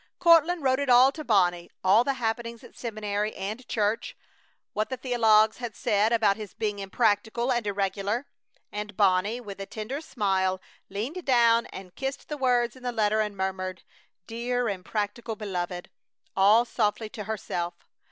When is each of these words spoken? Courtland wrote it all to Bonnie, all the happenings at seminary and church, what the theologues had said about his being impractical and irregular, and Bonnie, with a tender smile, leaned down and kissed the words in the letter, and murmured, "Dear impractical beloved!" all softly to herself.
Courtland 0.17 0.63
wrote 0.63 0.79
it 0.79 0.89
all 0.89 1.11
to 1.11 1.23
Bonnie, 1.23 1.69
all 1.83 2.03
the 2.03 2.15
happenings 2.15 2.63
at 2.63 2.75
seminary 2.75 3.35
and 3.35 3.67
church, 3.67 4.17
what 4.73 4.89
the 4.89 4.97
theologues 4.97 5.57
had 5.57 5.75
said 5.75 6.11
about 6.11 6.37
his 6.37 6.55
being 6.55 6.79
impractical 6.79 7.51
and 7.51 7.67
irregular, 7.67 8.25
and 8.71 8.97
Bonnie, 8.97 9.39
with 9.39 9.61
a 9.61 9.67
tender 9.67 10.01
smile, 10.01 10.59
leaned 10.89 11.23
down 11.23 11.67
and 11.67 11.93
kissed 11.93 12.29
the 12.29 12.37
words 12.37 12.75
in 12.75 12.81
the 12.81 12.91
letter, 12.91 13.21
and 13.21 13.37
murmured, 13.37 13.83
"Dear 14.25 14.69
impractical 14.69 15.35
beloved!" 15.35 15.91
all 16.35 16.65
softly 16.65 17.07
to 17.09 17.25
herself. 17.25 17.75